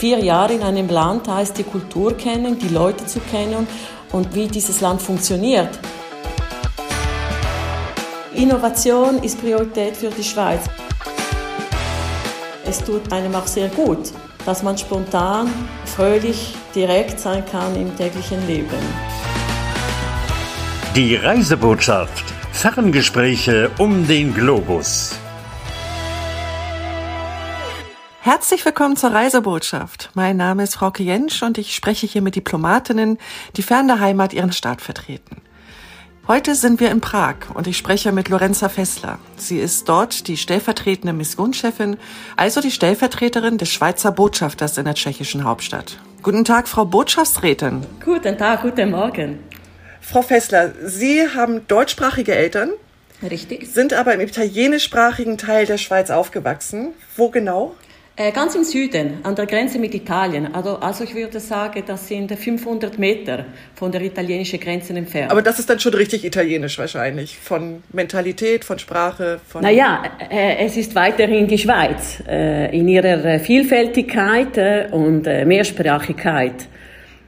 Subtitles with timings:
[0.00, 3.66] vier Jahre in einem Land heißt die Kultur kennen, die Leute zu kennen
[4.12, 5.78] und wie dieses Land funktioniert.
[8.34, 10.62] Innovation ist Priorität für die Schweiz.
[12.64, 14.12] Es tut einem auch sehr gut,
[14.46, 15.52] dass man spontan,
[15.84, 18.80] fröhlich, direkt sein kann im täglichen Leben.
[20.96, 22.24] Die Reisebotschaft.
[22.52, 25.18] Ferngespräche um den Globus.
[28.32, 30.10] Herzlich willkommen zur Reisebotschaft.
[30.14, 33.18] Mein Name ist Frau Jensch und ich spreche hier mit Diplomatinnen,
[33.56, 35.42] die fern der Heimat ihren Staat vertreten.
[36.28, 39.18] Heute sind wir in Prag und ich spreche mit Lorenza Fessler.
[39.36, 41.96] Sie ist dort die stellvertretende Missionschefin,
[42.36, 45.98] also die Stellvertreterin des Schweizer Botschafters in der tschechischen Hauptstadt.
[46.22, 47.84] Guten Tag, Frau Botschaftsrätin.
[48.04, 49.40] Guten Tag, guten Morgen.
[50.00, 52.70] Frau Fessler, Sie haben deutschsprachige Eltern.
[53.28, 53.66] Richtig.
[53.74, 56.92] Sind aber im italienischsprachigen Teil der Schweiz aufgewachsen.
[57.16, 57.74] Wo genau?
[58.20, 60.54] Äh, ganz im Süden, an der Grenze mit Italien.
[60.54, 65.30] Also, also ich würde sagen, das sind 500 Meter von der italienischen Grenze entfernt.
[65.30, 69.62] Aber das ist dann schon richtig italienisch wahrscheinlich, von Mentalität, von Sprache, von...
[69.62, 76.66] Naja, äh, es ist weiterhin die Schweiz äh, in ihrer Vielfältigkeit äh, und Mehrsprachigkeit.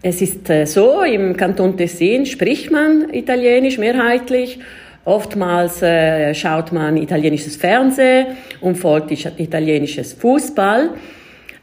[0.03, 4.59] Es ist so, im Kanton Tessin spricht man Italienisch mehrheitlich
[5.05, 10.91] Oftmals äh, schaut man italienisches Fernsehen und folgt italienisches Fußball.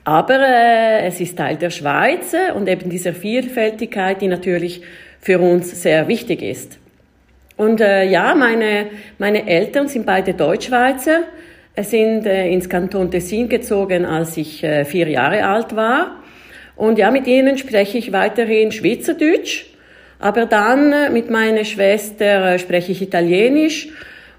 [0.03, 4.81] Aber äh, es ist Teil der Schweiz und eben dieser Vielfältigkeit, die natürlich
[5.21, 6.79] für uns sehr wichtig ist.
[7.55, 11.23] Und äh, ja, meine, meine Eltern sind beide Deutschschweizer,
[11.81, 16.23] sind äh, ins Kanton Tessin gezogen, als ich äh, vier Jahre alt war.
[16.75, 19.65] Und ja, mit ihnen spreche ich weiterhin Schweizerdeutsch.
[20.19, 23.87] Aber dann äh, mit meiner Schwester äh, spreche ich Italienisch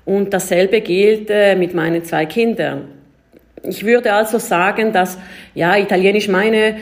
[0.05, 2.89] und dasselbe gilt äh, mit meinen zwei Kindern.
[3.63, 5.19] Ich würde also sagen, dass
[5.55, 6.77] ja Italienisch meine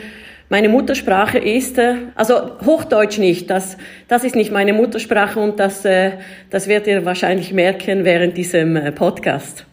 [0.50, 1.78] meine Muttersprache ist,
[2.14, 3.76] also Hochdeutsch nicht, das,
[4.08, 9.66] das ist nicht meine Muttersprache und das, das werdet ihr wahrscheinlich merken während diesem Podcast.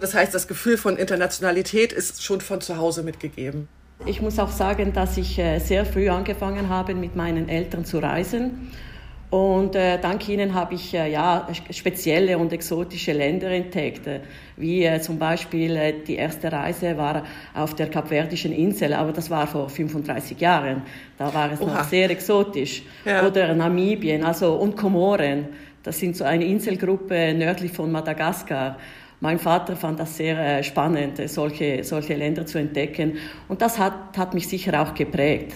[0.00, 3.68] Das heißt, das Gefühl von Internationalität ist schon von zu Hause mitgegeben.
[4.04, 7.98] Ich muss auch sagen, dass ich äh, sehr früh angefangen habe, mit meinen Eltern zu
[7.98, 8.70] reisen.
[9.30, 14.20] Und äh, dank ihnen habe ich äh, ja, spezielle und exotische Länder entdeckt, äh,
[14.56, 19.28] wie äh, zum Beispiel äh, die erste Reise war auf der Kapverdischen Insel, aber das
[19.28, 20.82] war vor 35 Jahren.
[21.18, 21.74] Da war es Oha.
[21.74, 22.82] noch sehr exotisch.
[23.04, 23.26] Ja.
[23.26, 25.46] Oder Namibien also, und Komoren.
[25.82, 28.76] Das sind so eine Inselgruppe nördlich von Madagaskar.
[29.20, 33.18] Mein Vater fand das sehr äh, spannend, solche, solche Länder zu entdecken.
[33.48, 35.54] Und das hat, hat mich sicher auch geprägt.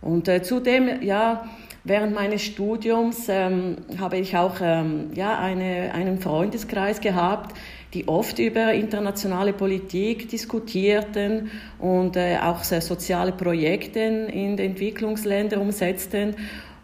[0.00, 1.48] Und äh, zudem, ja,
[1.82, 7.56] während meines Studiums ähm, habe ich auch ähm, ja, eine, einen Freundeskreis gehabt,
[7.92, 16.36] die oft über internationale Politik diskutierten und äh, auch soziale Projekte in Entwicklungsländern umsetzten.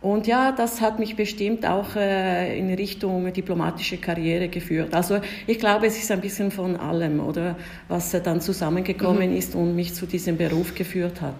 [0.02, 4.94] Und ja, das hat mich bestimmt auch äh, in Richtung diplomatische Karriere geführt.
[4.94, 9.36] Also ich glaube, es ist ein bisschen von allem, oder was äh, dann zusammengekommen mhm.
[9.36, 11.36] ist und mich zu diesem Beruf geführt hat.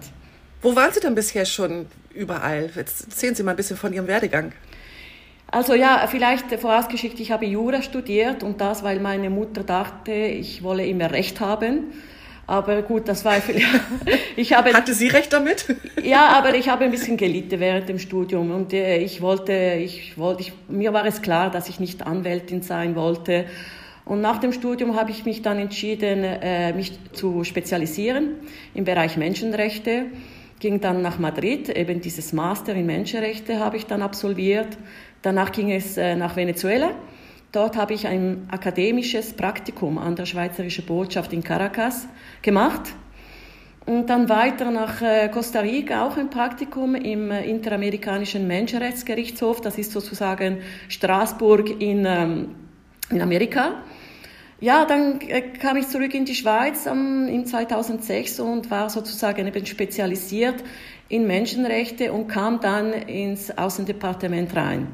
[0.61, 2.69] Wo waren Sie denn bisher schon überall?
[2.73, 4.53] Jetzt erzählen Sie mal ein bisschen von Ihrem Werdegang.
[5.47, 10.63] Also ja, vielleicht vorausgeschickt, ich habe Jura studiert und das, weil meine Mutter dachte, ich
[10.63, 11.91] wolle immer Recht haben.
[12.45, 13.67] Aber gut, das war vielleicht.
[14.35, 15.65] ich habe, Hatte sie recht damit?
[16.03, 20.17] ja, aber ich habe ein bisschen gelitten während dem Studium und äh, ich wollte, ich
[20.17, 23.45] wollte, ich, mir war es klar, dass ich nicht Anwältin sein wollte.
[24.05, 28.31] Und nach dem Studium habe ich mich dann entschieden, äh, mich zu spezialisieren
[28.73, 30.07] im Bereich Menschenrechte.
[30.59, 34.77] Ging dann nach Madrid, eben dieses Master in Menschenrechte habe ich dann absolviert.
[35.21, 36.91] Danach ging es äh, nach Venezuela
[37.53, 42.07] Dort habe ich ein akademisches Praktikum an der Schweizerischen Botschaft in Caracas
[42.41, 42.81] gemacht.
[43.85, 49.61] Und dann weiter nach äh, Costa Rica auch ein Praktikum im äh, Interamerikanischen Menschenrechtsgerichtshof.
[49.61, 52.55] Das ist sozusagen Straßburg in, ähm,
[53.11, 53.83] in Amerika.
[54.59, 59.65] Ja, dann äh, kam ich zurück in die Schweiz in 2006 und war sozusagen eben
[59.67, 60.63] spezialisiert
[61.07, 64.87] in Menschenrechte und kam dann ins Außendepartement rein.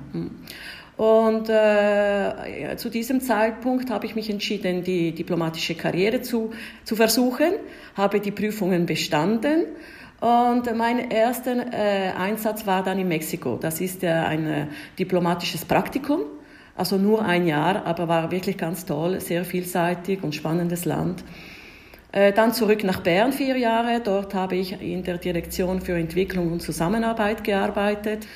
[1.00, 6.52] Und äh, zu diesem Zeitpunkt habe ich mich entschieden, die diplomatische Karriere zu,
[6.84, 7.54] zu versuchen,
[7.96, 9.64] habe die Prüfungen bestanden.
[10.20, 13.56] Und mein erster äh, Einsatz war dann in Mexiko.
[13.56, 14.68] Das ist äh, ein äh,
[15.00, 16.20] diplomatisches Praktikum,
[16.76, 21.24] also nur ein Jahr, aber war wirklich ganz toll, sehr vielseitig und spannendes Land.
[22.12, 24.02] Äh, dann zurück nach Bern vier Jahre.
[24.04, 28.28] Dort habe ich in der Direktion für Entwicklung und Zusammenarbeit gearbeitet.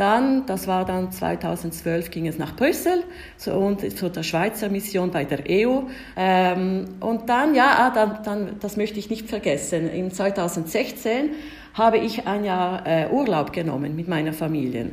[0.00, 3.04] Dann, das war dann 2012, ging es nach Brüssel
[3.36, 5.82] zu, und zu der Schweizer Mission bei der EU.
[6.16, 11.32] Ähm, und dann, ja, ah, dann, dann, das möchte ich nicht vergessen, im 2016
[11.74, 14.88] habe ich ein Jahr äh, Urlaub genommen mit meiner Familie.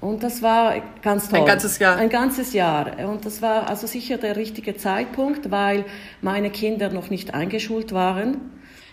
[0.00, 0.72] Und das war
[1.02, 1.40] ganz toll.
[1.40, 1.96] Ein ganzes Jahr.
[1.98, 3.10] Ein ganzes Jahr.
[3.10, 5.84] Und das war also sicher der richtige Zeitpunkt, weil
[6.22, 8.38] meine Kinder noch nicht eingeschult waren.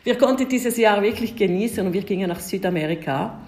[0.03, 3.39] Wir konnten dieses Jahr wirklich genießen und wir gingen nach Südamerika.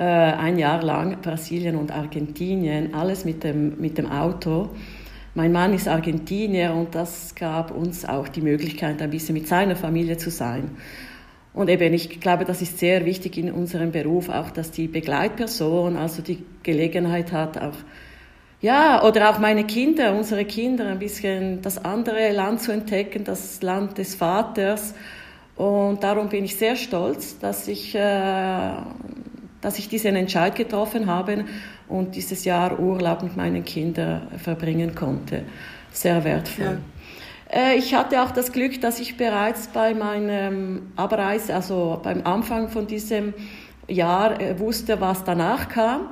[0.00, 4.70] Äh, ein Jahr lang Brasilien und Argentinien, alles mit dem, mit dem Auto.
[5.34, 9.76] Mein Mann ist Argentinier und das gab uns auch die Möglichkeit, ein bisschen mit seiner
[9.76, 10.70] Familie zu sein.
[11.52, 15.98] Und eben, ich glaube, das ist sehr wichtig in unserem Beruf, auch dass die Begleitperson
[15.98, 17.76] also die Gelegenheit hat, auch,
[18.62, 23.60] ja, oder auch meine Kinder, unsere Kinder, ein bisschen das andere Land zu entdecken, das
[23.60, 24.94] Land des Vaters.
[25.56, 28.72] Und darum bin ich sehr stolz, dass ich, äh,
[29.60, 31.44] dass ich diesen Entscheid getroffen habe
[31.88, 35.42] und dieses Jahr Urlaub mit meinen Kindern verbringen konnte.
[35.92, 36.78] Sehr wertvoll.
[37.50, 37.72] Ja.
[37.72, 42.68] Äh, ich hatte auch das Glück, dass ich bereits bei meinem Abreise, also beim Anfang
[42.68, 43.34] von diesem
[43.88, 46.08] Jahr, äh, wusste, was danach kam.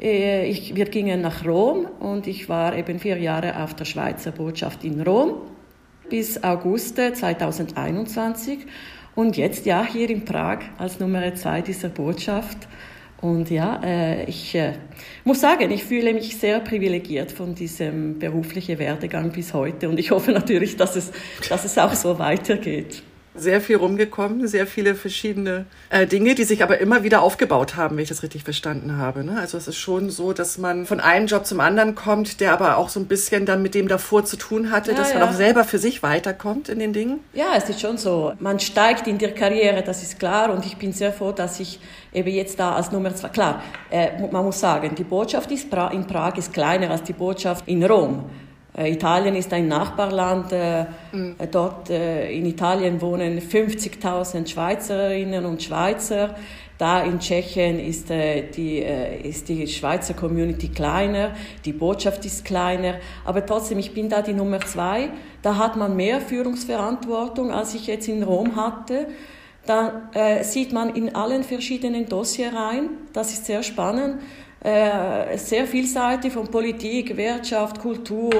[0.00, 4.32] Äh, ich, wir gingen nach Rom und ich war eben vier Jahre auf der Schweizer
[4.32, 5.34] Botschaft in Rom
[6.08, 8.60] bis August 2021
[9.14, 12.66] und jetzt ja hier in Prag als Nummer zwei dieser Botschaft.
[13.20, 14.74] Und ja, äh, ich äh,
[15.24, 19.88] muss sagen, ich fühle mich sehr privilegiert von diesem beruflichen Werdegang bis heute.
[19.88, 21.10] Und ich hoffe natürlich, dass es,
[21.48, 23.02] dass es auch so weitergeht
[23.34, 27.96] sehr viel rumgekommen, sehr viele verschiedene äh, Dinge, die sich aber immer wieder aufgebaut haben,
[27.96, 29.24] wenn ich das richtig verstanden habe.
[29.24, 29.38] Ne?
[29.38, 32.76] Also es ist schon so, dass man von einem Job zum anderen kommt, der aber
[32.76, 35.18] auch so ein bisschen dann mit dem davor zu tun hatte, ja, dass ja.
[35.18, 37.20] man auch selber für sich weiterkommt in den Dingen.
[37.32, 38.32] Ja, es ist schon so.
[38.40, 40.52] Man steigt in der Karriere, das ist klar.
[40.52, 41.80] Und ich bin sehr froh, dass ich
[42.12, 46.36] eben jetzt da als Nummer zwei, klar, äh, man muss sagen, die Botschaft in Prag
[46.36, 48.24] ist kleiner als die Botschaft in Rom.
[48.78, 50.52] Äh, Italien ist ein Nachbarland.
[50.52, 51.36] Äh, mhm.
[51.50, 56.36] Dort äh, in Italien wohnen 50.000 Schweizerinnen und Schweizer.
[56.78, 58.78] Da in Tschechien ist, die,
[59.24, 61.32] ist die Schweizer Community kleiner,
[61.64, 65.08] die Botschaft ist kleiner, aber trotzdem, ich bin da die Nummer zwei.
[65.42, 69.08] Da hat man mehr Führungsverantwortung, als ich jetzt in Rom hatte.
[69.66, 72.90] Da äh, sieht man in allen verschiedenen Dossier rein.
[73.12, 74.22] Das ist sehr spannend.
[74.60, 78.32] Äh, sehr vielseitig von Politik, Wirtschaft, Kultur.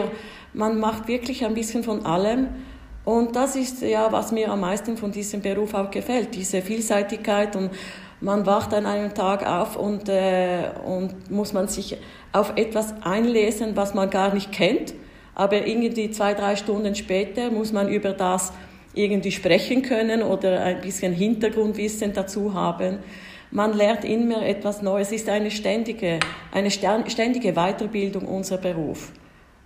[0.52, 2.48] Man macht wirklich ein bisschen von allem.
[3.04, 7.56] Und das ist ja, was mir am meisten von diesem Beruf auch gefällt, diese Vielseitigkeit
[7.56, 7.70] und
[8.20, 11.96] man wacht an einem Tag auf und, äh, und muss man sich
[12.32, 14.92] auf etwas einlesen, was man gar nicht kennt.
[15.36, 18.52] Aber irgendwie zwei, drei Stunden später muss man über das
[18.92, 22.98] irgendwie sprechen können oder ein bisschen Hintergrundwissen dazu haben.
[23.50, 25.08] Man lernt immer etwas Neues.
[25.08, 26.20] Es ist eine ständige,
[26.52, 29.10] eine ständige Weiterbildung unser Beruf.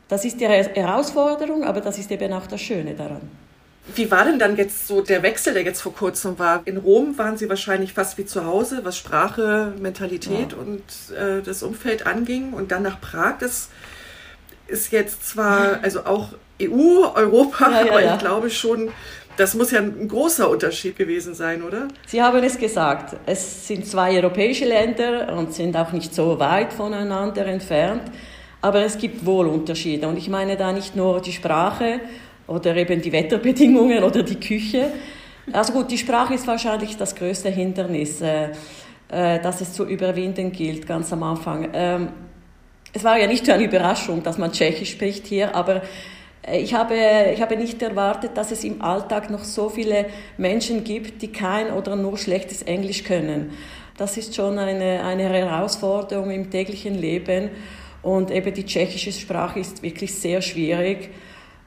[0.08, 3.22] Das ist die Herausforderung, aber das ist eben auch das Schöne daran.
[3.94, 6.62] Wie war denn dann jetzt so der Wechsel, der jetzt vor kurzem war?
[6.66, 10.58] In Rom waren Sie wahrscheinlich fast wie zu Hause, was Sprache, Mentalität ja.
[10.58, 10.82] und
[11.16, 12.52] äh, das Umfeld anging.
[12.52, 13.70] Und dann nach Prag, das
[14.68, 16.28] ist jetzt zwar also auch
[16.62, 18.90] EU, Europa, ja, ja, aber ich glaube schon
[19.36, 21.88] das muss ja ein großer Unterschied gewesen sein, oder?
[22.06, 23.16] Sie haben es gesagt.
[23.26, 28.02] Es sind zwei europäische Länder und sind auch nicht so weit voneinander entfernt.
[28.60, 30.06] Aber es gibt wohl Unterschiede.
[30.06, 32.00] Und ich meine da nicht nur die Sprache
[32.46, 34.92] oder eben die Wetterbedingungen oder die Küche.
[35.52, 38.50] Also gut, die Sprache ist wahrscheinlich das größte Hindernis, äh,
[39.08, 41.70] äh, das es zu überwinden gilt, ganz am Anfang.
[41.72, 42.08] Ähm,
[42.92, 45.82] es war ja nicht so eine Überraschung, dass man Tschechisch spricht hier, aber
[46.50, 46.96] ich habe,
[47.32, 50.06] ich habe nicht erwartet, dass es im Alltag noch so viele
[50.36, 53.52] Menschen gibt, die kein oder nur schlechtes Englisch können.
[53.96, 57.50] Das ist schon eine, eine Herausforderung im täglichen Leben.
[58.02, 61.10] Und eben die tschechische Sprache ist wirklich sehr schwierig.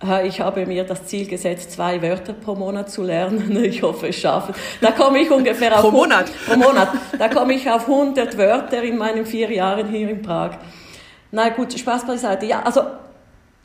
[0.04, 3.56] Äh, ich habe mir das Ziel gesetzt, zwei Wörter pro Monat zu lernen.
[3.64, 4.54] Ich hoffe, es schaffe.
[4.82, 5.82] Da komme ich ungefähr auf...
[5.82, 6.30] pro Monat?
[6.46, 6.90] Pro Monat.
[7.18, 10.58] Da komme ich auf 100 Wörter in meinen vier Jahren hier in Prag.
[11.32, 12.46] Na gut, Spaß beiseite.
[12.46, 12.82] Ja, also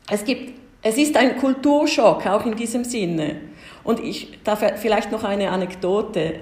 [0.09, 3.35] es gibt es ist ein Kulturschock, auch in diesem Sinne.
[3.83, 6.41] Und ich darf vielleicht noch eine Anekdote.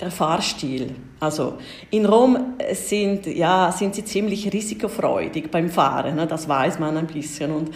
[0.00, 0.94] Der Fahrstil.
[1.20, 1.58] Also
[1.90, 6.26] in Rom sind, ja, sind sie ziemlich risikofreudig beim Fahren, ne?
[6.26, 7.52] das weiß man ein bisschen.
[7.52, 7.70] Und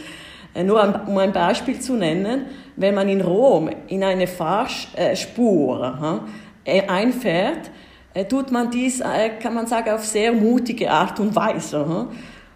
[0.55, 2.47] äh, nur um ein Beispiel zu nennen,
[2.77, 6.25] wenn man in Rom in eine Fahrspur
[6.65, 7.71] äh, einfährt,
[8.15, 9.03] äh, tut man dies,
[9.43, 12.09] kann man sagen, auf sehr mutige Art und Weise.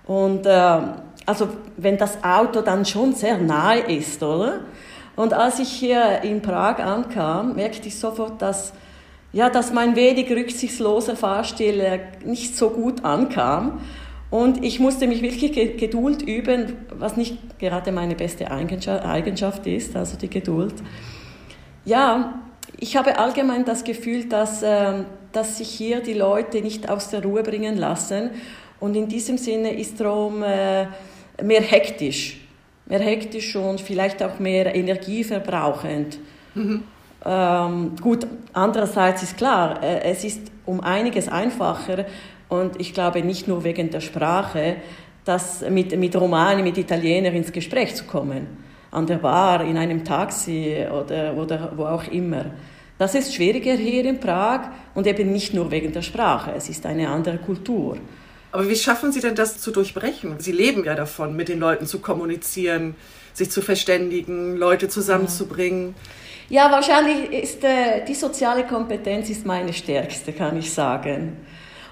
[0.06, 0.46] Und
[1.28, 4.60] also wenn das Auto dann schon sehr nahe ist, oder?
[5.14, 8.72] Und als ich hier in Prag ankam, merkte ich sofort, dass
[9.30, 13.80] ja, dass mein wenig rücksichtsloser Fahrstil äh, nicht so gut ankam.
[14.30, 20.16] Und ich musste mich wirklich Geduld üben, was nicht gerade meine beste Eigenschaft ist, also
[20.16, 20.74] die Geduld.
[21.84, 22.40] Ja,
[22.78, 27.22] ich habe allgemein das Gefühl, dass, äh, dass sich hier die Leute nicht aus der
[27.22, 28.30] Ruhe bringen lassen.
[28.80, 30.86] Und in diesem Sinne ist Rom äh,
[31.42, 32.38] mehr hektisch.
[32.86, 36.18] Mehr hektisch und vielleicht auch mehr energieverbrauchend.
[36.54, 36.82] Mhm.
[37.24, 42.06] Ähm, gut, andererseits ist klar, äh, es ist um einiges einfacher
[42.48, 44.76] und ich glaube nicht nur wegen der Sprache,
[45.24, 48.46] dass mit, mit Romani, mit Italienern ins Gespräch zu kommen.
[48.90, 52.46] An der Bar, in einem Taxi oder, oder wo auch immer.
[52.96, 56.52] Das ist schwieriger hier in Prag und eben nicht nur wegen der Sprache.
[56.56, 57.98] Es ist eine andere Kultur.
[58.50, 60.36] Aber wie schaffen Sie denn das zu durchbrechen?
[60.38, 62.94] Sie leben ja davon, mit den Leuten zu kommunizieren,
[63.34, 65.94] sich zu verständigen, Leute zusammenzubringen.
[66.48, 71.36] Ja, wahrscheinlich ist äh, die soziale Kompetenz ist meine stärkste, kann ich sagen.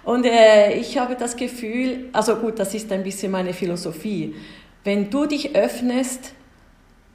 [0.02, 4.34] Und äh, ich habe das Gefühl, also gut, das ist ein bisschen meine Philosophie.
[4.82, 6.32] Wenn du dich öffnest,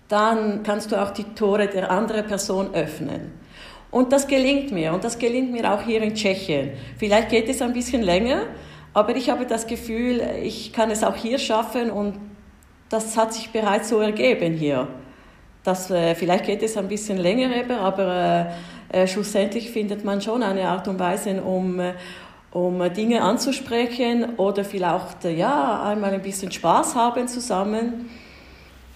[0.07, 3.31] dann kannst du auch die Tore der anderen Person öffnen.
[3.89, 4.93] Und das gelingt mir.
[4.93, 6.71] Und das gelingt mir auch hier in Tschechien.
[6.97, 8.43] Vielleicht geht es ein bisschen länger,
[8.93, 12.15] aber ich habe das Gefühl, ich kann es auch hier schaffen und
[12.89, 14.87] das hat sich bereits so ergeben hier.
[15.63, 18.51] Das, äh, vielleicht geht es ein bisschen länger eben, aber
[18.91, 21.79] äh, äh, schlussendlich findet man schon eine Art und Weise, um,
[22.51, 28.09] um Dinge anzusprechen oder vielleicht ja, einmal ein bisschen Spaß haben zusammen.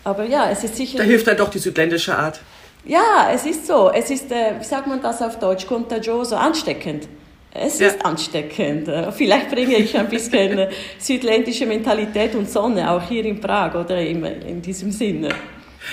[0.03, 0.97] Aber ja, es ist sicher.
[0.97, 2.41] Da hilft dann doch die südländische Art.
[2.85, 3.89] Ja, es ist so.
[3.91, 7.07] Es ist, äh, wie sagt man das auf Deutsch, contagioso, ansteckend.
[7.57, 7.87] Es ja.
[7.87, 8.89] ist ansteckend.
[9.15, 14.23] Vielleicht bringe ich ein bisschen südländische Mentalität und Sonne auch hier in Prag oder in,
[14.25, 15.29] in diesem Sinne.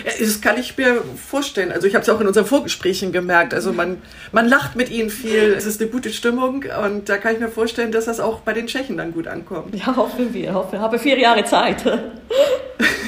[0.04, 1.70] Ja, das kann ich mir vorstellen.
[1.70, 3.54] Also ich habe es auch in unseren Vorgesprächen gemerkt.
[3.54, 3.98] Also man,
[4.32, 7.48] man lacht mit ihnen viel, es ist eine gute Stimmung und da kann ich mir
[7.48, 9.74] vorstellen, dass das auch bei den Tschechen dann gut ankommt.
[9.74, 10.54] Ja, hoffen wir.
[10.54, 10.76] Hoffen.
[10.76, 11.84] Ich habe vier Jahre Zeit.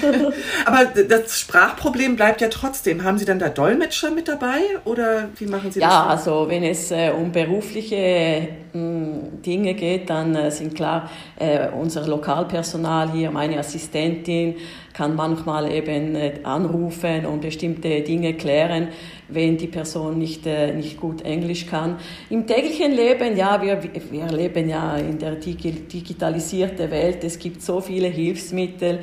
[0.67, 3.05] Aber das Sprachproblem bleibt ja trotzdem.
[3.05, 5.95] Haben Sie dann da Dolmetscher mit dabei oder wie machen Sie ja, das?
[5.95, 11.11] Ja, also wenn es äh, um berufliche mh, hm, Dinge geht, dann äh, sind klar
[11.39, 14.57] äh, unser Lokalpersonal hier, meine Assistentin,
[14.95, 18.89] kann manchmal eben äh, anrufen und bestimmte Dinge klären,
[19.29, 21.97] wenn die Person nicht, äh, nicht gut Englisch kann.
[22.31, 27.81] Im täglichen Leben, ja, wir, wir leben ja in der digitalisierten Welt, es gibt so
[27.81, 29.01] viele Hilfsmittel.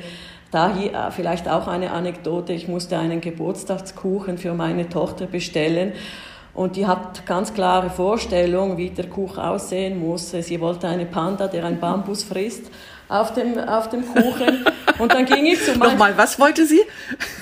[0.52, 5.92] Da hier äh, vielleicht auch eine Anekdote, ich musste einen Geburtstagskuchen für meine Tochter bestellen.
[6.54, 10.30] Und die hat ganz klare Vorstellung, wie der Kuchen aussehen muss.
[10.30, 12.70] Sie wollte einen Panda, der ein Bambus frisst
[13.08, 14.66] auf dem, auf dem Kuchen.
[14.98, 15.90] Und dann ging ich zu meinem...
[15.92, 16.82] Nochmal, was wollte sie?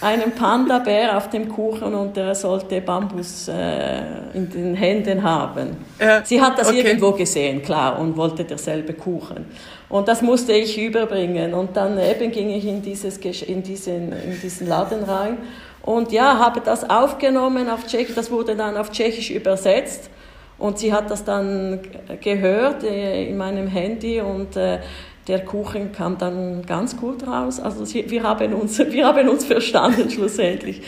[0.00, 4.02] Einen Panda-Bär auf dem Kuchen und der sollte Bambus äh,
[4.34, 5.76] in den Händen haben.
[5.98, 6.80] Äh, sie hat das okay.
[6.80, 9.46] irgendwo gesehen, klar, und wollte derselbe Kuchen.
[9.90, 11.52] Und das musste ich überbringen.
[11.52, 15.38] Und dann eben ging ich in, dieses, in, diesen, in diesen Laden rein
[15.82, 18.14] und ja, habe das aufgenommen auf Tschechisch.
[18.14, 20.10] Das wurde dann auf Tschechisch übersetzt.
[20.58, 21.80] Und sie hat das dann
[22.20, 24.78] gehört äh, in meinem Handy und äh,
[25.26, 27.58] der Kuchen kam dann ganz gut raus.
[27.58, 30.82] Also wir haben uns, wir haben uns verstanden schlussendlich.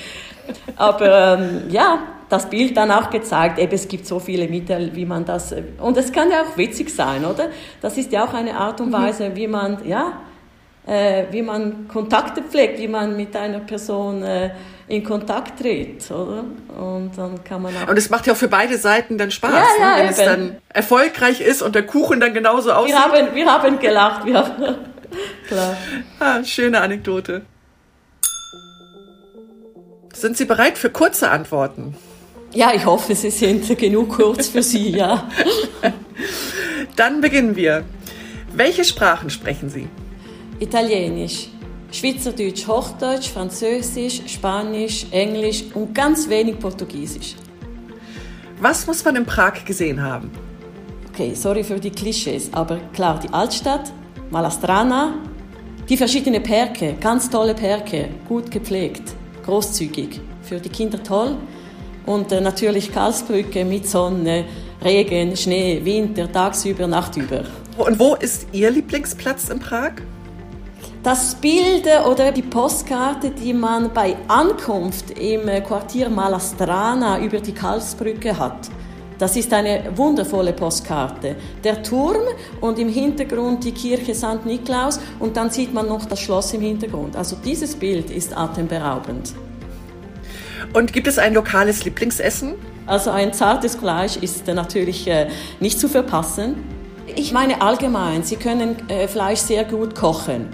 [0.76, 2.00] Aber ähm, ja,
[2.32, 5.96] das Bild dann auch gezeigt, eben es gibt so viele Mittel, wie man das, und
[5.98, 7.50] es kann ja auch witzig sein, oder?
[7.82, 8.94] Das ist ja auch eine Art und mhm.
[8.94, 10.22] Weise, wie man, ja,
[10.86, 14.50] äh, wie man Kontakte pflegt, wie man mit einer Person äh,
[14.88, 16.44] in Kontakt tritt, oder?
[16.80, 17.88] Und dann kann man auch.
[17.88, 19.96] Und es macht ja auch für beide Seiten dann Spaß, ja, ja, ne?
[19.96, 20.10] wenn eben.
[20.10, 22.94] es dann erfolgreich ist und der Kuchen dann genauso aussieht.
[22.94, 24.76] Wir haben, wir haben gelacht, wir haben,
[25.48, 25.76] klar.
[26.18, 27.42] Ah, schöne Anekdote.
[30.14, 31.94] Sind Sie bereit für kurze Antworten?
[32.54, 35.28] Ja, ich hoffe, Sie sind genug kurz für Sie, ja.
[36.96, 37.84] Dann beginnen wir.
[38.54, 39.88] Welche Sprachen sprechen Sie?
[40.58, 41.48] Italienisch,
[41.90, 47.36] Schweizerdeutsch, Hochdeutsch, Französisch, Spanisch, Englisch und ganz wenig Portugiesisch.
[48.60, 50.30] Was muss man in Prag gesehen haben?
[51.08, 53.90] Okay, sorry für die Klischees, aber klar, die Altstadt,
[54.30, 55.14] Malastrana,
[55.88, 59.02] die verschiedenen Perke, ganz tolle Perke, gut gepflegt,
[59.44, 61.36] großzügig, für die Kinder toll.
[62.06, 64.44] Und äh, natürlich Karlsbrücke mit Sonne,
[64.84, 67.44] Regen, Schnee, Winter, tagsüber, nachtüber.
[67.78, 69.92] Und wo ist Ihr Lieblingsplatz in Prag?
[71.02, 78.38] Das Bild oder die Postkarte, die man bei Ankunft im Quartier Malastrana über die Karlsbrücke
[78.38, 78.70] hat,
[79.18, 81.36] das ist eine wundervolle Postkarte.
[81.62, 82.22] Der Turm
[82.60, 84.44] und im Hintergrund die Kirche St.
[84.44, 87.16] Niklaus und dann sieht man noch das Schloss im Hintergrund.
[87.16, 89.32] Also dieses Bild ist atemberaubend.
[90.72, 92.54] Und gibt es ein lokales Lieblingsessen?
[92.86, 95.28] Also ein zartes Fleisch ist natürlich äh,
[95.60, 96.56] nicht zu verpassen.
[97.14, 100.48] Ich meine allgemein, Sie können äh, Fleisch sehr gut kochen.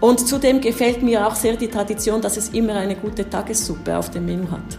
[0.00, 4.10] Und zudem gefällt mir auch sehr die Tradition, dass es immer eine gute Tagessuppe auf
[4.10, 4.78] dem Menü hat.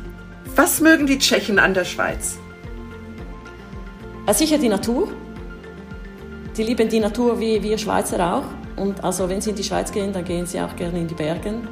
[0.56, 2.38] Was mögen die Tschechen an der Schweiz?
[4.32, 5.10] Sicher die Natur.
[6.58, 8.82] Die lieben die Natur wie wir Schweizer auch.
[8.82, 11.14] Und also wenn sie in die Schweiz gehen, dann gehen sie auch gerne in die
[11.14, 11.68] Bergen.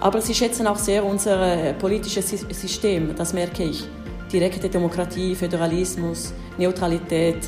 [0.00, 3.84] Aber sie schätzen auch sehr unser äh, politisches System, das merke ich.
[4.32, 7.38] Direkte Demokratie, Föderalismus, Neutralität.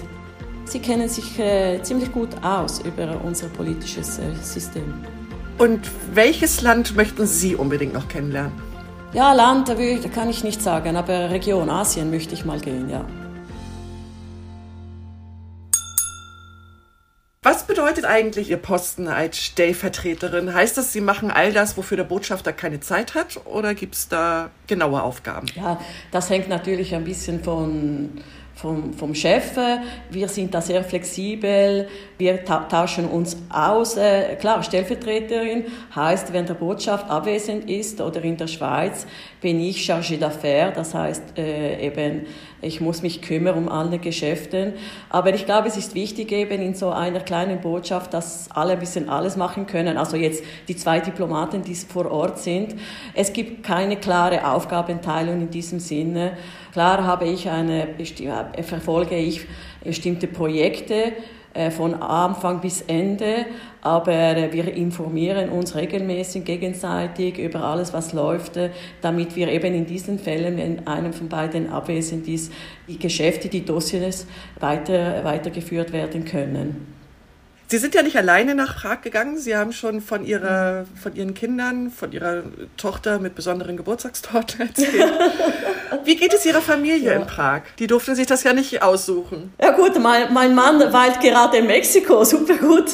[0.65, 4.95] Sie kennen sich äh, ziemlich gut aus über unser politisches äh, System.
[5.59, 8.53] Und welches Land möchten Sie unbedingt noch kennenlernen?
[9.13, 9.75] Ja, Land, da
[10.13, 13.05] kann ich nicht sagen, aber Region Asien möchte ich mal gehen, ja.
[17.57, 20.53] Was bedeutet eigentlich Ihr Posten als Stellvertreterin?
[20.53, 23.41] Heißt das, Sie machen all das, wofür der Botschafter keine Zeit hat?
[23.47, 25.47] Oder gibt es da genaue Aufgaben?
[25.55, 28.21] Ja, das hängt natürlich ein bisschen von
[28.57, 29.53] vom, vom Chef.
[30.11, 33.97] Wir sind da sehr flexibel, wir ta tauschen uns aus.
[33.97, 39.07] Äh, klar, Stellvertreterin heißt, wenn der Botschaft abwesend ist oder in der Schweiz,
[39.47, 42.27] bin ich chargé d'affaires, das heißt äh, eben,
[42.63, 44.73] ich muss mich kümmern um alle Geschäfte.
[45.09, 48.81] Aber ich glaube, es ist wichtig eben in so einer kleinen Botschaft, dass alle ein
[48.81, 49.99] bisschen alles machen können.
[49.99, 52.75] Also jetzt die zwei Diplomaten, die vor Ort sind.
[53.15, 56.33] Es gibt keine klare Aufgabenteilung in diesem Sinne.
[56.73, 57.87] Klar habe ich eine,
[58.63, 59.47] verfolge ich
[59.85, 61.13] bestimmte Projekte, äh,
[61.71, 63.47] von Anfang bis Ende,
[63.83, 68.71] aber äh, wir informieren uns regelmäßig gegenseitig über alles, was läuft, äh,
[69.01, 72.53] damit wir eben in diesen Fällen, wenn einem von beiden abwesend ist,
[72.89, 74.27] die Geschäfte, die Dossiers
[74.59, 76.96] weiter, weitergeführt werden können.
[77.69, 79.39] Sie sind ja nicht alleine nach Prag gegangen.
[79.39, 82.45] Sie haben schon von, ihrer, von Ihren Kindern, von Ihrer
[82.77, 85.13] Tochter mit besonderen Geburtstagstorten erzählt.
[86.05, 87.13] Wie geht es Ihrer Familie ja.
[87.15, 87.63] in Prag?
[87.81, 89.53] Die durften sich das ja nicht aussuchen.
[89.61, 92.23] Ja gut, mein, mein Mann weilt gerade in Mexiko.
[92.25, 92.93] Super gut.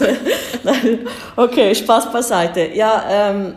[1.37, 2.71] okay, Spaß beiseite.
[2.73, 3.55] Ja, ähm,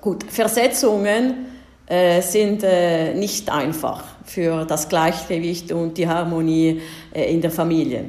[0.00, 1.46] gut, Versetzungen
[1.86, 8.06] äh, sind äh, nicht einfach für das Gleichgewicht und die Harmonie äh, in der Familie.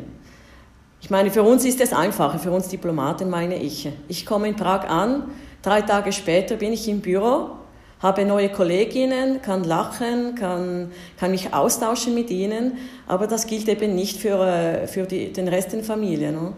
[1.03, 3.89] Ich meine, für uns ist es einfacher, für uns Diplomaten meine ich.
[4.07, 5.23] Ich komme in Prag an,
[5.63, 7.49] drei Tage später bin ich im Büro,
[7.99, 13.95] habe neue Kolleginnen, kann lachen, kann, kann mich austauschen mit ihnen, aber das gilt eben
[13.95, 16.31] nicht für, äh, für die, den Rest der Familie.
[16.31, 16.53] Ne?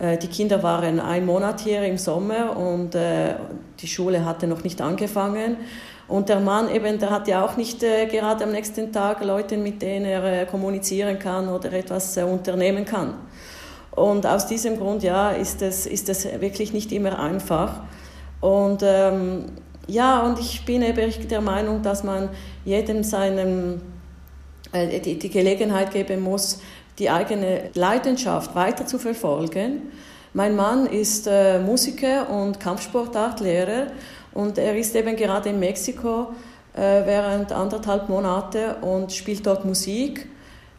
[0.00, 3.34] Äh, die Kinder waren ein Monat hier im Sommer und äh,
[3.78, 5.58] die Schule hatte noch nicht angefangen.
[6.08, 9.58] Und der Mann eben, der hat ja auch nicht äh, gerade am nächsten Tag Leute,
[9.58, 13.14] mit denen er äh, kommunizieren kann oder etwas äh, unternehmen kann.
[13.94, 16.08] Und aus diesem Grund, ja, ist es, ist
[16.40, 17.80] wirklich nicht immer einfach.
[18.40, 19.44] Und ähm,
[19.86, 22.30] ja, und ich bin eben der Meinung, dass man
[22.64, 23.82] jedem seinem,
[24.72, 26.60] äh, die, die Gelegenheit geben muss,
[26.98, 29.92] die eigene Leidenschaft weiter zu verfolgen.
[30.34, 33.88] Mein Mann ist äh, Musiker und Kampfsportartlehrer
[34.32, 36.28] und er ist eben gerade in Mexiko
[36.74, 40.28] äh, während anderthalb Monate und spielt dort Musik.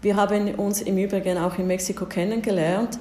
[0.04, 3.00] Wir haben uns im Übrigen auch in Mexiko kennengelernt.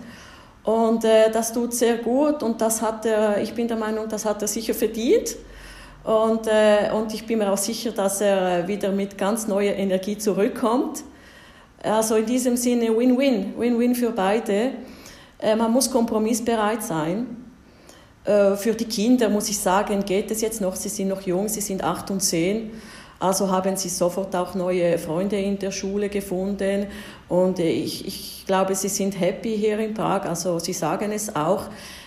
[0.63, 4.25] Und äh, das tut sehr gut und das hat er, ich bin der Meinung, das
[4.25, 5.35] hat er sicher verdient.
[6.05, 10.17] Und, äh, und ich bin mir auch sicher, dass er wieder mit ganz neuer Energie
[10.17, 11.03] zurückkommt.
[11.83, 14.71] Also in diesem Sinne Win-Win, Win-Win für beide.
[15.41, 17.27] Äh, man muss kompromissbereit sein.
[18.25, 21.49] Äh, für die Kinder muss ich sagen, geht es jetzt noch, sie sind noch jung,
[21.49, 22.71] sie sind acht und zehn.
[23.23, 26.89] Also haben sie sofort auch neue Freunde in der Schule gefunden
[27.29, 30.25] und ich, ich glaube, sie sind happy hier in Prag.
[30.25, 31.67] Also sie sagen es auch.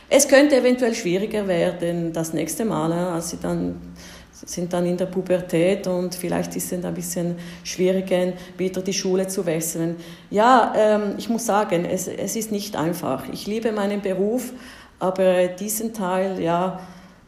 [0.10, 3.96] Es könnte eventuell schwieriger werden das nächste Mal, als sie dann
[4.34, 9.28] sind dann in der Pubertät und vielleicht ist es ein bisschen schwieriger, wieder die Schule
[9.28, 9.96] zu wechseln.
[10.30, 13.24] Ja, ähm, ich muss sagen, es, es ist nicht einfach.
[13.32, 14.52] Ich liebe meinen Beruf,
[15.00, 16.82] aber diesen Teil, ja,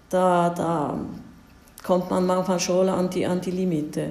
[0.10, 1.00] da, da,
[1.88, 4.10] kommt man manchmal schon an die, an die Limite.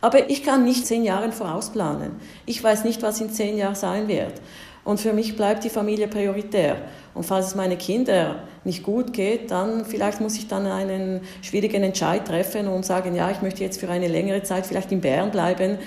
[0.00, 2.12] Aber ich kann nicht zehn Jahre vorausplanen.
[2.46, 4.40] Ich weiß nicht, was in zehn Jahren sein wird.
[4.84, 6.76] Und für mich bleibt die Familie prioritär.
[7.14, 11.82] Und falls es meine Kinder nicht gut geht, dann vielleicht muss ich dann einen schwierigen
[11.82, 15.30] Entscheid treffen und sagen, ja, ich möchte jetzt für eine längere Zeit vielleicht in Bern
[15.30, 15.78] bleiben.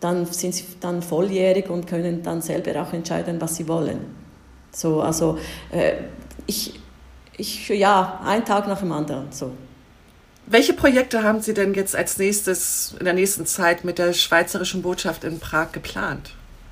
[0.00, 3.98] Dann sind sie dann volljährig und können dann selber auch entscheiden, was sie wollen.
[4.70, 5.36] So, also
[5.70, 5.94] äh,
[6.46, 6.80] ich,
[7.36, 9.26] ich, ja, ein Tag nach dem anderen.
[9.32, 9.50] So.
[10.50, 14.80] Welche Projekte haben Sie denn jetzt als nächstes in der nächsten Zeit mit der Schweizerischen
[14.80, 16.30] Botschaft in Prag geplant?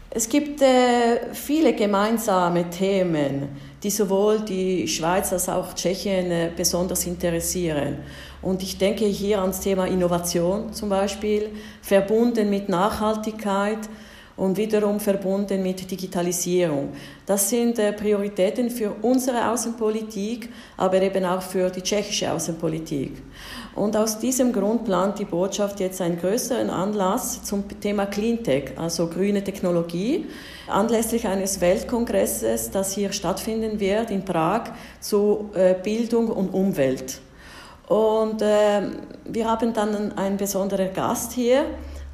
[0.09, 3.51] Es gibt äh, viele gemeinsame Themen,
[3.83, 7.99] die sowohl die Schweiz als auch Tschechien äh, besonders interessieren.
[8.41, 11.51] Und ich denke hier ans Thema Innovation zum Beispiel,
[11.83, 13.81] verbunden mit Nachhaltigkeit
[14.37, 16.91] und wiederum verbunden mit Digitalisierung.
[17.25, 23.12] Das sind äh, Prioritäten für unsere Außenpolitik, aber eben auch für die tschechische Außenpolitik.
[23.77, 29.07] Und aus diesem Grund plant die Botschaft jetzt einen größeren Anlass zum Thema Cleantech, also
[29.07, 30.27] grüne Technologie,
[30.67, 37.21] anlässlich eines Weltkongresses, das hier stattfinden wird in Prag zu äh, Bildung und Umwelt.
[37.87, 38.81] Und äh,
[39.27, 41.67] wir haben dann einen besonderen Gast hier,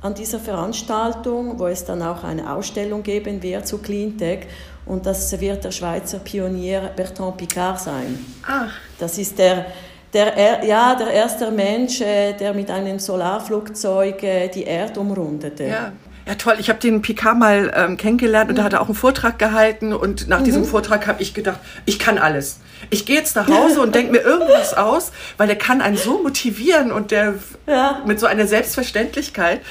[0.03, 4.49] an dieser Veranstaltung, wo es dann auch eine Ausstellung geben wird zu Cleantech.
[4.85, 8.19] Und das wird der Schweizer Pionier Bertrand Picard sein.
[8.45, 8.73] Ach.
[8.99, 9.67] Das ist der,
[10.13, 15.65] der, ja, der erste Mensch, äh, der mit einem Solarflugzeug äh, die Erde umrundete.
[15.65, 15.93] Ja.
[16.27, 16.55] Ja, toll.
[16.59, 18.59] Ich habe den Picard mal ähm, kennengelernt und mhm.
[18.59, 19.93] da hat er auch einen Vortrag gehalten.
[19.93, 20.45] Und nach mhm.
[20.45, 22.61] diesem Vortrag habe ich gedacht, ich kann alles.
[22.91, 26.23] Ich gehe jetzt nach Hause und denke mir irgendwas aus, weil der kann einen so
[26.23, 27.35] motivieren und der
[27.67, 28.03] ja.
[28.07, 29.63] mit so einer Selbstverständlichkeit.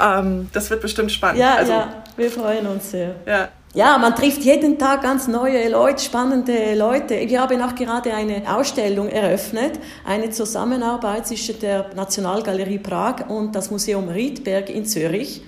[0.00, 1.40] Ähm, das wird bestimmt spannend.
[1.40, 3.14] Ja, also, ja, wir freuen uns sehr.
[3.26, 3.48] Ja.
[3.76, 7.28] Ja, man trifft jeden Tag ganz neue Leute, spannende Leute.
[7.28, 13.72] Wir haben auch gerade eine Ausstellung eröffnet, eine Zusammenarbeit zwischen der Nationalgalerie Prag und das
[13.72, 15.42] Museum Riedberg in Zürich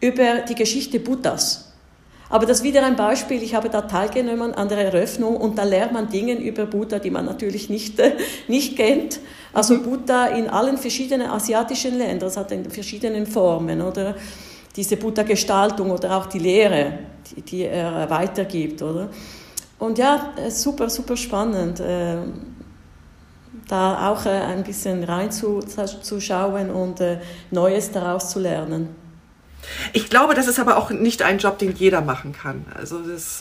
[0.00, 1.72] über die Geschichte Buddhas.
[2.30, 5.64] Aber das ist wieder ein Beispiel, ich habe da teilgenommen an der Eröffnung und da
[5.64, 8.00] lernt man Dinge über Buddha, die man natürlich nicht,
[8.46, 9.18] nicht kennt.
[9.52, 9.82] Also.
[9.82, 14.14] Buddha in allen verschiedenen asiatischen Ländern, das hat in verschiedenen Formen, oder?
[14.76, 16.98] Diese Buddha-Gestaltung oder auch die Lehre,
[17.30, 19.10] die, die, er weitergibt, oder?
[19.78, 22.16] Und ja, äh, super, super spannend, äh,
[23.68, 27.18] da auch äh, ein bisschen reinzuschauen und äh,
[27.50, 28.88] Neues daraus zu lernen.
[29.92, 32.64] Ich glaube, das ist aber auch nicht ein Job, den jeder machen kann.
[32.74, 33.40] Also das,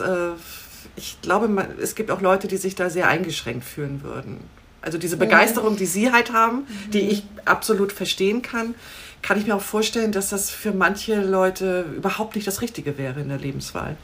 [0.96, 4.38] ich glaube, man, es gibt auch Leute, die sich da sehr eingeschränkt fühlen würden.
[4.82, 6.92] Also diese Begeisterung, die Sie halt haben, mhm.
[6.92, 8.74] die ich absolut verstehen kann,
[9.22, 13.20] kann ich mir auch vorstellen, dass das für manche Leute überhaupt nicht das Richtige wäre
[13.20, 13.96] in der Lebenswahl.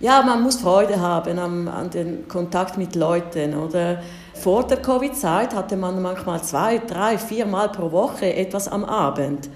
[0.00, 3.54] Ja, man muss Freude haben an, an den Kontakt mit Leuten.
[3.54, 4.00] Oder
[4.32, 9.48] vor der Covid-Zeit hatte man manchmal zwei, drei, vier Mal pro Woche etwas am Abend.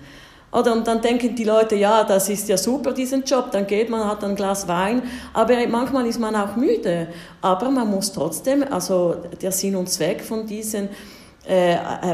[0.51, 3.88] Oder, und dann denken die Leute, ja, das ist ja super, diesen Job, dann geht
[3.88, 7.09] man, hat ein Glas Wein, aber manchmal ist man auch müde.
[7.40, 10.90] Aber man muss trotzdem, also der Sinn und Zweck von diesen,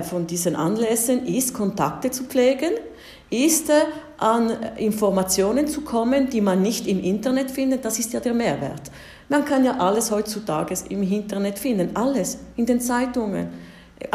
[0.03, 2.73] von diesen Anlässen ist, Kontakte zu pflegen,
[3.31, 3.75] ist äh,
[4.19, 8.91] an Informationen zu kommen, die man nicht im Internet findet, das ist ja der Mehrwert.
[9.29, 13.49] Man kann ja alles heutzutage im Internet finden, alles, in den Zeitungen,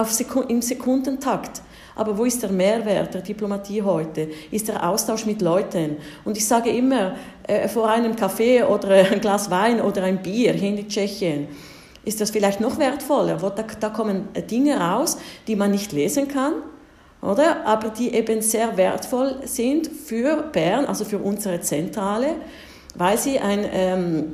[0.06, 1.62] Sekund im Sekundentakt.
[1.96, 4.30] Aber wo ist der Mehrwert der Diplomatie heute?
[4.50, 5.98] Ist der Austausch mit Leuten?
[6.26, 10.54] Und ich sage immer, äh, vor einem Kaffee oder ein Glas Wein oder ein Bier
[10.54, 11.48] hier in Tschechien,
[12.06, 13.38] ist das vielleicht noch wertvoller.
[13.38, 16.54] Da, da kommen Dinge raus, die man nicht lesen kann,
[17.22, 17.66] oder?
[17.66, 22.36] Aber die eben sehr wertvoll sind für Bern, also für unsere Zentrale,
[22.96, 24.34] weil sie ein, ähm,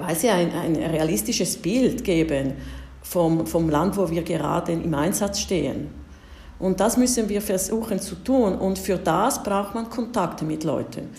[0.00, 2.54] weil sie ein, ein realistisches Bild geben
[3.02, 5.90] vom, vom Land, wo wir gerade im Einsatz stehen.
[6.58, 8.54] Und das müssen wir versuchen zu tun.
[8.54, 11.10] Und für das braucht man Kontakte mit Leuten.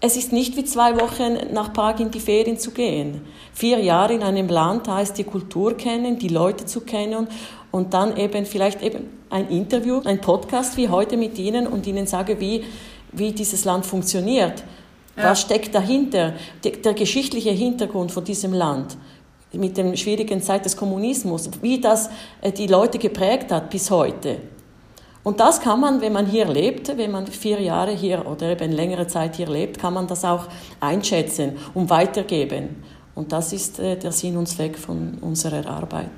[0.00, 3.22] Es ist nicht wie zwei Wochen nach Prag in die Ferien zu gehen.
[3.52, 7.26] Vier Jahre in einem Land heißt die Kultur kennen, die Leute zu kennen
[7.72, 12.06] und dann eben vielleicht eben ein Interview, ein Podcast wie heute mit Ihnen und Ihnen
[12.06, 12.64] sage, wie,
[13.10, 14.62] wie dieses Land funktioniert.
[15.16, 15.30] Ja.
[15.30, 16.34] Was steckt dahinter?
[16.62, 18.96] Der, der geschichtliche Hintergrund von diesem Land
[19.52, 22.08] mit der schwierigen Zeit des Kommunismus, wie das
[22.40, 24.38] äh, die Leute geprägt hat bis heute.
[25.28, 28.72] Und das kann man, wenn man hier lebt, wenn man vier Jahre hier oder eben
[28.72, 30.46] längere Zeit hier lebt, kann man das auch
[30.80, 32.82] einschätzen und weitergeben.
[33.14, 36.08] Und das ist äh, der Sinn und Zweck von unserer Arbeit.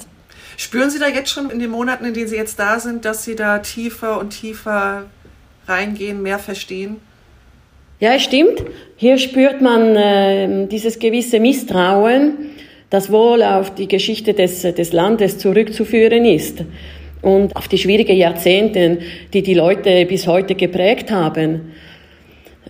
[0.56, 3.24] Spüren Sie da jetzt schon in den Monaten, in denen Sie jetzt da sind, dass
[3.24, 5.06] Sie da tiefer und tiefer
[5.66, 6.98] reingehen, mehr verstehen?
[7.98, 8.62] Ja, es stimmt.
[8.94, 12.50] Hier spürt man äh, dieses gewisse Misstrauen,
[12.90, 16.62] das wohl auf die Geschichte des, des Landes zurückzuführen ist
[17.22, 18.98] und auf die schwierigen Jahrzehnte,
[19.32, 21.72] die die Leute bis heute geprägt haben.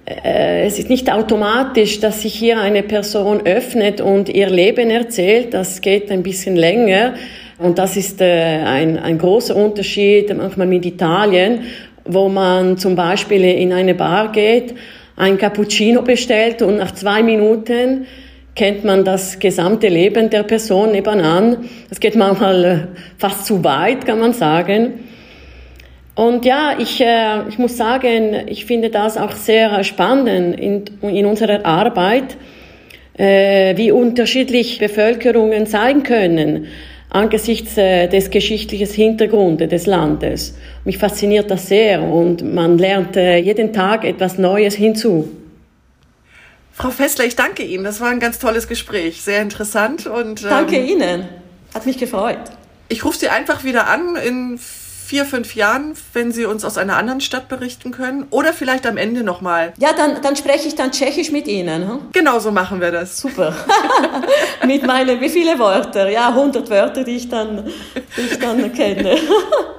[0.05, 5.55] Äh, es ist nicht automatisch, dass sich hier eine Person öffnet und ihr Leben erzählt.
[5.55, 7.15] Das geht ein bisschen länger.
[7.59, 11.61] Und das ist äh, ein, ein großer Unterschied manchmal mit Italien,
[12.05, 14.75] wo man zum Beispiel in eine Bar geht,
[15.17, 18.07] ein Cappuccino bestellt und nach zwei Minuten
[18.55, 21.69] kennt man das gesamte Leben der Person nebenan.
[21.89, 22.79] Das geht manchmal äh,
[23.19, 25.01] fast zu weit, kann man sagen.
[26.15, 31.27] Und ja, ich, äh, ich muss sagen, ich finde das auch sehr spannend in, in
[31.27, 32.37] unserer Arbeit,
[33.17, 36.67] äh, wie unterschiedlich Bevölkerungen sein können
[37.13, 40.57] angesichts des geschichtlichen Hintergrundes des Landes.
[40.85, 45.29] Mich fasziniert das sehr und man lernt jeden Tag etwas Neues hinzu.
[46.81, 47.85] Frau Fessler, ich danke Ihnen.
[47.85, 51.29] Das war ein ganz tolles Gespräch, sehr interessant und ähm, danke Ihnen.
[51.75, 52.39] Hat mich gefreut.
[52.89, 56.97] Ich rufe Sie einfach wieder an in vier, fünf Jahren, wenn Sie uns aus einer
[56.97, 58.27] anderen Stadt berichten können.
[58.31, 59.75] Oder vielleicht am Ende nochmal.
[59.77, 61.87] Ja, dann, dann spreche ich dann Tschechisch mit Ihnen.
[61.87, 61.99] Hm?
[62.13, 63.19] Genau so machen wir das.
[63.19, 63.55] Super.
[64.67, 66.09] mit meinen, wie viele Wörter?
[66.09, 67.71] Ja, 100 Wörter, die ich dann,
[68.17, 69.19] die ich dann kenne.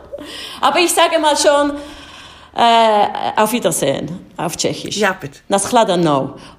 [0.62, 1.74] Aber ich sage mal schon,
[2.56, 4.98] äh, auf Wiedersehen auf Tschechisch.
[4.98, 5.40] Ja, bitte.
[5.48, 5.86] Naschla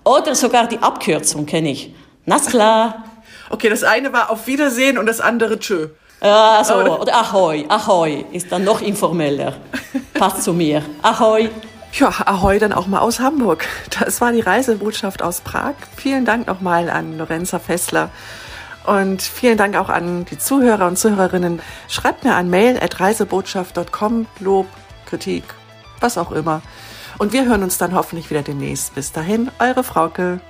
[0.04, 1.94] Oder sogar die Abkürzung kenne ich.
[2.26, 3.04] Naschla.
[3.50, 5.88] Okay, das eine war auf Wiedersehen und das andere Tschö.
[6.22, 6.74] Ja, so.
[6.76, 7.66] Oder Ahoi.
[7.68, 9.56] Ahoi ist dann noch informeller.
[10.14, 10.82] Passt zu mir.
[11.02, 11.50] Ahoi.
[11.92, 13.66] Ja, Ahoi dann auch mal aus Hamburg.
[14.00, 15.74] Das war die Reisebotschaft aus Prag.
[15.96, 18.08] Vielen Dank nochmal an Lorenza Fessler.
[18.86, 21.60] Und vielen Dank auch an die Zuhörer und Zuhörerinnen.
[21.88, 24.66] Schreibt mir an mail at reisebotschaft.com Lob,
[25.04, 25.44] Kritik,
[26.02, 26.62] was auch immer.
[27.18, 28.94] Und wir hören uns dann hoffentlich wieder demnächst.
[28.94, 30.40] Bis dahin, eure Frauke.